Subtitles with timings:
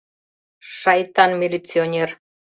[0.79, 2.09] Шайтан милиционер.